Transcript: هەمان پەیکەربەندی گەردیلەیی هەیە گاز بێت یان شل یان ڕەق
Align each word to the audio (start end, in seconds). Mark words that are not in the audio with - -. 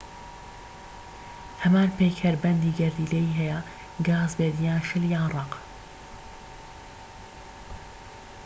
هەمان 1.63 1.89
پەیکەربەندی 1.97 2.75
گەردیلەیی 2.79 3.35
هەیە 3.39 3.59
گاز 4.07 4.31
بێت 4.39 4.55
یان 4.67 4.81
شل 4.87 5.03
یان 5.13 5.27
ڕەق 5.33 5.53